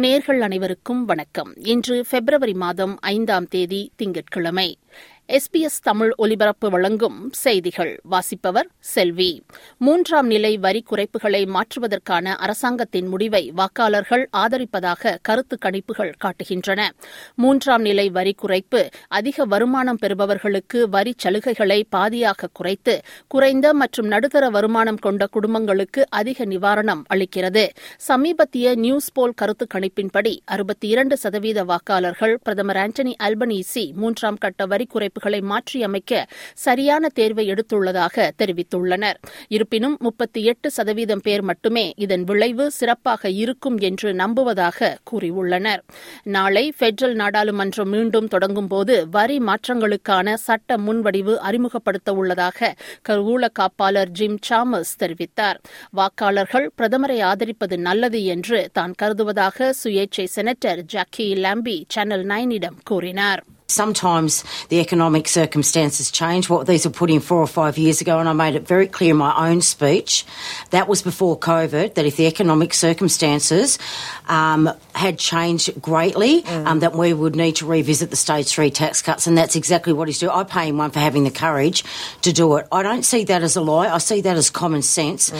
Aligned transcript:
நேர்கள் 0.00 0.38
அனைவருக்கும் 0.38 1.04
வணக்கம். 1.04 1.54
இன்று 1.56 2.04
பிப்ரவரி 2.10 2.54
மாதம் 2.54 2.98
ஐந்தாம் 3.00 3.46
தேதி 3.46 3.92
திங்கட்கிழமை. 3.96 4.78
எஸ்பிஎஸ் 5.28 5.78
தமிழ் 5.82 6.10
ஒலிபரப்பு 6.16 6.70
வழங்கும் 6.70 7.28
செய்திகள். 7.32 8.00
வாசிப்பவர் 8.02 8.68
செல்வி. 8.80 9.42
மூன்றாம் 9.78 10.26
நிலை 10.26 10.56
வரி 10.56 10.84
குறைப்புகளை 10.90 11.46
மாற்றுவதற்கான 11.46 12.36
அரசாங்கத்தின் 12.36 13.06
முடிவை 13.06 13.52
வாக்காளர்கள் 13.56 14.28
ஆதரிப்பதாக 14.36 15.16
கருத்து 15.22 15.58
கணிப்புகள் 15.64 16.12
காட்டுகின்றன. 16.24 16.88
மூன்றாம் 17.34 17.80
நிலை 17.80 18.10
வரி 18.10 18.34
குறைப்பு 18.42 18.90
அதிக 19.08 19.44
வருமானம் 19.44 19.98
பெறுபவர்களுக்கு 20.02 20.88
வரி 20.88 21.14
சலுகைகளை 21.22 21.82
பாதியாக 21.96 22.48
குறைத்து 22.52 23.00
குறைந்த 23.26 23.74
மற்றும் 23.74 24.06
நடுத்தர 24.06 24.50
வருமானம் 24.50 24.96
கொண்ட 24.96 25.26
குடும்பங்களுக்கு 25.26 26.06
அதிக 26.10 26.44
நிவாரணம் 26.44 27.02
அளிக்கிறது. 27.14 27.68
சமீபத்திய 27.96 28.74
நியூஸ் 28.74 29.12
போல் 29.12 29.32
கருத்து 29.34 29.66
கணிப்பின்படி 29.74 30.36
அறுபத்தி 30.44 30.88
இரண்டு 30.88 31.16
சதவீத 31.16 31.64
வாக்காளர்கள் 31.64 32.34
பிரதமர் 32.42 32.76
ஆண்டனி 32.76 33.12
அல்பனீசி 33.22 33.92
மூன்றாம் 33.92 34.36
கட்ட 34.36 34.66
வரி 34.66 34.86
குறைப்பு 34.94 35.12
குறைப்புகளை 35.14 35.40
மாற்றியமைக்க 35.50 36.12
சரியான 36.54 37.08
தேர்வை 37.08 37.44
எடுத்துள்ளதாக 37.52 38.26
தெரிவித்துள்ளனர். 38.40 39.18
இருப்பினும் 39.48 39.96
முப்பத்தி 40.00 40.40
எட்டு 40.44 40.70
சதவீதம் 40.70 41.22
பேர் 41.22 41.42
மட்டுமே 41.42 41.92
இதன் 41.96 42.24
விளைவு 42.24 42.70
சிறப்பாக 42.70 43.30
இருக்கும் 43.42 43.78
என்று 43.78 44.14
நம்புவதாக 44.14 44.90
கூறியுள்ளனர். 45.10 45.82
நாளை 46.36 46.64
பெட்ரல் 46.78 47.16
நாடாளுமன்றம் 47.22 47.92
மீண்டும் 47.94 48.28
தொடங்கும்போது 48.28 48.96
வரி 49.10 49.38
மாற்றங்களுக்கான 49.38 50.34
சட்ட 50.46 50.76
முன்வடிவு 50.76 51.36
அறிமுகப்படுத்த 51.36 52.12
உள்ளதாக 52.12 52.74
கருவூல 53.08 53.44
காப்பாளர் 53.60 54.12
ஜிம் 54.20 54.38
சாமஸ் 54.48 54.94
தெரிவித்தார். 55.02 55.60
வாக்காளர்கள் 56.00 56.68
பிரதமரை 56.78 57.20
ஆதரிப்பது 57.30 57.78
நல்லது 57.88 58.22
என்று 58.24 58.60
தான் 58.72 58.94
கருதுவதாக 59.02 59.72
சுயேட்சை 59.84 60.26
செனட்டர் 60.36 60.82
ஜாக்கி 60.94 61.28
லாம்பி 61.44 61.76
சேனல் 61.88 62.26
நைனிடம் 62.26 62.80
கூறினார். 62.84 63.42
Sometimes 63.66 64.44
the 64.68 64.78
economic 64.78 65.26
circumstances 65.26 66.10
change. 66.10 66.50
What 66.50 66.66
these 66.66 66.84
were 66.84 66.92
put 66.92 67.10
in 67.10 67.20
four 67.20 67.38
or 67.38 67.46
five 67.46 67.78
years 67.78 68.02
ago, 68.02 68.18
and 68.18 68.28
I 68.28 68.34
made 68.34 68.54
it 68.54 68.68
very 68.68 68.86
clear 68.86 69.12
in 69.12 69.16
my 69.16 69.48
own 69.48 69.62
speech, 69.62 70.26
that 70.70 70.86
was 70.86 71.00
before 71.00 71.38
COVID, 71.38 71.94
that 71.94 72.04
if 72.04 72.16
the 72.16 72.26
economic 72.26 72.74
circumstances 72.74 73.78
um, 74.28 74.70
had 74.94 75.18
changed 75.18 75.80
greatly, 75.80 76.44
um, 76.44 76.80
that 76.80 76.94
we 76.94 77.14
would 77.14 77.36
need 77.36 77.56
to 77.56 77.66
revisit 77.66 78.10
the 78.10 78.16
stage 78.16 78.48
three 78.48 78.70
tax 78.70 79.00
cuts, 79.00 79.26
and 79.26 79.36
that's 79.36 79.56
exactly 79.56 79.94
what 79.94 80.08
he's 80.08 80.18
doing. 80.18 80.32
I 80.32 80.44
pay 80.44 80.68
him 80.68 80.76
one 80.76 80.90
for 80.90 81.00
having 81.00 81.24
the 81.24 81.30
courage 81.30 81.84
to 82.20 82.32
do 82.34 82.56
it. 82.56 82.66
I 82.70 82.82
don't 82.82 83.02
see 83.02 83.24
that 83.24 83.42
as 83.42 83.56
a 83.56 83.62
lie. 83.62 83.88
I 83.88 83.98
see 83.98 84.20
that 84.20 84.36
as 84.36 84.50
common 84.50 84.82
sense. 84.82 85.32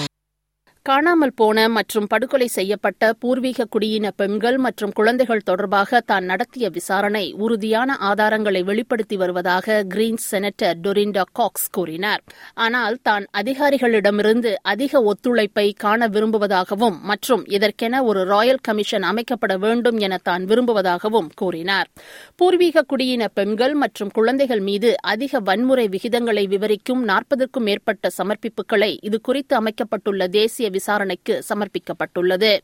காணாமல் 0.86 1.30
போன 1.40 1.58
மற்றும் 1.74 2.06
படுகொலை 2.12 2.46
செய்யப்பட்ட 2.54 3.02
பூர்வீக 3.20 3.64
குடியின 3.74 4.06
பெண்கள் 4.16 4.56
மற்றும் 4.64 4.90
குழந்தைகள் 4.98 5.44
தொடர்பாக 5.44 6.00
தான் 6.00 6.26
நடத்திய 6.30 6.66
விசாரணை 6.74 7.22
உறுதியான 7.44 7.96
ஆதாரங்களை 8.08 8.60
வெளிப்படுத்தி 8.70 9.16
வருவதாக 9.22 9.76
கிரீன்ஸ் 9.92 10.26
செனட்டர் 10.32 10.80
டொரிண்டா 10.86 11.22
காக்ஸ் 11.38 11.70
கூறினார். 11.76 12.22
ஆனால் 12.64 12.98
தான் 13.02 13.26
அதிகாரிகளிடமிருந்து 13.40 14.52
அதிக 14.72 15.02
ஒத்துழைப்பை 15.12 15.66
காண 15.84 16.08
விரும்புவதாகவும் 16.08 16.98
மற்றும் 17.12 17.44
இதற்கென 17.58 18.02
ஒரு 18.04 18.22
ராயல் 18.32 18.62
கமிஷன் 18.68 19.06
அமைக்கப்பட 19.12 19.56
வேண்டும் 19.64 19.98
என 19.98 20.20
தான் 20.30 20.44
விரும்புவதாகவும் 20.52 21.32
கூறினார். 21.34 21.88
பூர்வீக 22.36 22.84
குடியின 22.92 23.30
பெண்கள் 23.40 23.76
மற்றும் 23.84 24.14
குழந்தைகள் 24.20 24.64
மீது 24.68 24.92
அதிக 25.14 25.42
வன்முறை 25.48 25.88
விகிதங்களை 25.96 26.46
விவரிக்கும் 26.54 27.02
நாற்பதுக்கும் 27.12 27.68
மேற்பட்ட 27.70 28.12
சமர்ப்பிப்புகளை 28.20 28.92
இதுகுறித்து 29.10 29.56
அமைக்கப்பட்டுள்ள 29.62 30.30
தேசிய 30.38 30.72
விசாரணைக்கு 30.76 31.36
சமர்ப்பிக்கப்பட்டுள்ளது. 31.48 32.54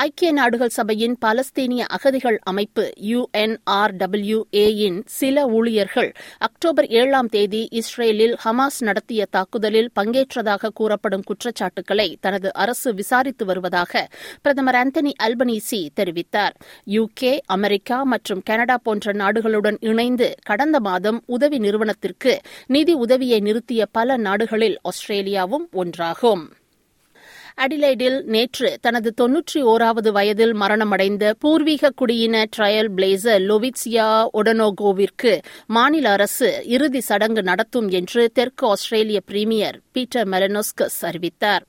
ஐக்கிய 0.00 0.30
நாடுகள் 0.32 0.72
சபையின் 0.76 1.14
பாலஸ்தீனிய 1.24 1.82
அகதிகள் 1.96 2.36
அமைப்பு 2.50 2.82
யுஎன்ஆர்டபிள்யூஏயின் 3.12 4.98
சில 5.18 5.46
ஊழியர்கள் 5.56 6.10
அக்டோபர் 6.38 6.88
ஏழாம் 7.00 7.30
தேதி 7.34 7.62
இஸ்ரேலில் 7.70 8.34
ஹமாஸ் 8.44 8.78
நடத்திய 8.78 9.24
தாக்குதலில் 9.30 9.90
பங்கேற்றதாக 10.00 10.70
கூறப்படும் 10.80 11.24
குற்றச்சாட்டுகளை 11.30 12.06
தனது 12.20 12.50
அரசு 12.64 12.92
விசாரித்து 12.94 13.46
வருவதாக 13.50 14.04
பிரதமர் 14.42 14.78
ஆந்தனி 14.82 15.14
அல்பனீசி 15.26 15.80
தெரிவித்தார். 16.00 16.54
யுகே 16.96 17.34
அமெரிக்கா 17.56 17.98
மற்றும் 18.12 18.44
கனடா 18.44 18.78
போன்ற 18.82 19.16
நாடுகளுடன் 19.24 19.80
இணைந்து 19.80 20.28
கடந்த 20.44 20.80
மாதம் 20.80 21.20
உதவி 21.26 21.58
நிறுவனத்திற்கு 21.58 22.34
நிதி 22.66 22.96
உதவியை 23.06 23.40
நிறுத்திய 23.40 23.82
பல 23.92 24.16
நாடுகளில் 24.28 24.78
ஆஸ்திரேலியாவும் 24.90 25.68
ஒன்றாகும். 25.82 26.46
அடிலைடில் 27.58 28.22
நேற்று 28.24 28.78
தனது 28.80 29.14
தொன்னூற்றி 29.20 29.60
ஓராவது 29.62 30.08
வயதில் 30.08 30.54
மரணமடைந்த 30.54 31.32
பூர்வீக 31.38 31.92
குடியின 32.00 32.44
ட்ரயல் 32.56 32.90
பிளேசர் 32.96 33.40
லொவிட்சியா 33.40 34.28
ஒடனோகோவிற்கு 34.32 35.32
மாநில 35.66 36.10
அரசு 36.10 36.62
இறுதி 36.66 37.00
சடங்கு 37.00 37.42
நடத்தும் 37.42 37.88
என்று 37.88 38.30
தெற்கு 38.32 38.66
ஆஸ்திரேலிய 38.66 39.20
பிரீமியர் 39.20 39.80
பீட்டர் 39.92 40.28
மெலனோஸ்கஸ் 40.28 41.00
அறிவித்தார். 41.00 41.66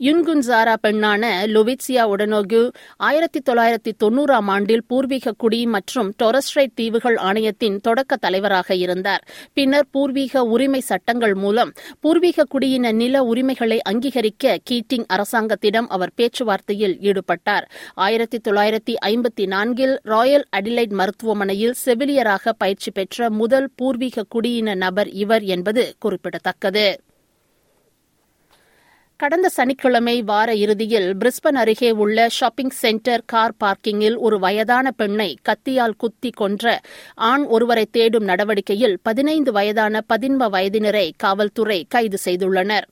யுன்குன்சாரா 0.00 0.74
பெண்ணான 0.82 1.28
லொவிட்சியா 1.46 2.02
உடனோகு 2.12 2.70
ஆயிரத்தி 2.96 3.40
தொள்ளாயிரத்தி 3.50 3.92
தொன்னூறாம் 4.04 4.48
ஆண்டில் 4.54 4.82
பூர்வீக 4.86 5.32
குடி 5.32 5.66
மற்றும் 5.66 6.12
டொரஸ்ட்ரைட் 6.22 6.74
தீவுகள் 6.74 7.16
ஆணையத்தின் 7.16 7.78
தொடக்க 7.80 8.16
தலைவராக 8.16 8.74
இருந்தார். 8.74 9.24
பின்னர் 9.52 9.86
பூர்வீக 9.90 10.42
உரிமை 10.42 10.80
சட்டங்கள் 10.80 11.34
மூலம் 11.34 11.72
பூர்வீக 12.00 12.46
குடியின 12.54 12.92
நில 12.92 13.22
உரிமைகளை 13.22 13.80
அங்கீகரிக்க 13.82 14.58
கீட்டிங் 14.70 15.06
அரசாங்கத்திடம் 15.06 15.88
அவர் 15.88 16.12
பேச்சுவார்த்தையில் 16.16 16.96
ஈடுபட்டார். 17.00 17.64
ஆயிரத்தி 17.94 18.40
தொள்ளாயிரத்தி 18.48 18.94
ஐம்பத்தி 19.06 19.46
நான்கில் 19.46 19.98
ராயல் 20.02 20.46
அடிலைட் 20.56 20.92
மருத்துவமனையில் 20.92 21.74
செவிலியராக 21.84 22.52
பயிற்சி 22.58 22.90
பெற்ற 22.90 23.30
முதல் 23.30 23.70
பூர்வீக 23.76 24.24
குடியின 24.34 24.74
நபர் 24.74 25.08
இவர் 25.08 25.42
என்பது 25.42 25.94
குறிப்பிடத்தக்கது. 25.98 27.00
கடந்த 29.20 29.48
சனிக்கிழமை 29.48 30.14
வார 30.22 30.54
இறுதியில் 30.54 31.06
பிரிஸ்பன் 31.14 31.58
அருகே 31.60 31.90
உள்ள 31.90 32.26
ஷாப்பிங் 32.28 32.72
சென்டர் 32.74 33.22
கார் 33.26 33.54
பார்க்கிங்கில் 33.64 34.16
ஒரு 34.16 34.38
வயதான 34.38 34.90
பெண்ணை 34.90 35.28
கத்தியால் 35.48 35.94
குத்தி 35.96 36.30
கொன்ற 36.30 36.80
ஆண் 37.14 37.44
ஒருவரை 37.46 37.86
தேடும் 37.90 38.24
நடவடிக்கையில் 38.24 38.96
பதினைந்து 39.02 39.52
வயதான 39.52 40.02
பதின்ம 40.08 40.48
வயதினரை 40.48 41.06
காவல்துறை 41.16 41.84
கைது 41.88 42.18
செய்துள்ளனர். 42.24 42.86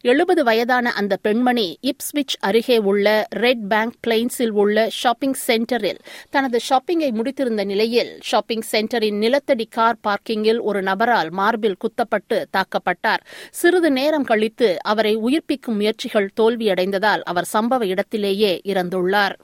எழுபது 0.00 0.44
வயதான 0.44 0.92
அந்த 0.92 1.16
பெண்மணி 1.16 1.78
இப்ஸ்விச் 1.82 2.36
அருகே 2.40 2.78
உள்ள 2.78 3.26
ரெட் 3.30 3.68
பேங்க் 3.68 3.94
பிளைன்ஸில் 4.06 4.50
உள்ள 4.50 4.86
ஷாப்பிங் 4.90 5.34
சென்டரில் 5.46 5.98
தனது 6.30 6.60
ஷாப்பிங்கை 6.68 7.10
முடித்திருந்த 7.10 7.64
நிலையில் 7.64 8.18
ஷாப்பிங் 8.20 8.62
சென்டரின் 8.72 9.18
நிலத்தடி 9.18 9.66
கார் 9.70 9.96
பார்க்கிங்கில் 10.08 10.60
ஒரு 10.60 10.82
நபரால் 10.82 11.30
மார்பில் 11.30 11.76
குத்தப்பட்டு 11.78 12.46
தாக்கப்பட்டார். 12.50 13.22
சிறிது 13.50 13.90
நேரம் 13.90 14.24
கழித்து 14.24 14.76
அவரை 14.82 15.16
உயிர்ப்பிக்கும் 15.16 15.74
முயற்சிகள் 15.74 16.30
தோல்வியடைந்ததால் 16.40 17.20
அவர் 17.20 17.48
சம்பவ 17.52 17.84
இடத்திலேயே 17.84 18.60
இறந்துள்ளார். 18.64 19.36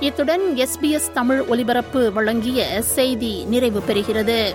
இத்துடன் 0.00 0.42
எஸ்பிஎஸ் 0.56 1.12
தமிழ் 1.14 1.40
ஒலிபரப்பு 1.40 2.12
வழங்கிய 2.12 2.82
செய்தி 2.82 3.44
நிறைவு 3.44 3.82
பெறுகிறது. 3.88 4.54